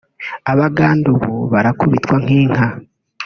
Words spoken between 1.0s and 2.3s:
ubu barakubitwa